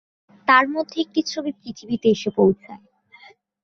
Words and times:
তার 0.47 0.65
মধ্যে 0.67 0.97
একটি 1.01 1.21
ছবি 1.31 1.51
পৃথিবীতে 1.59 2.07
এসে 2.09 2.29
পৌঁছায়। 2.37 2.83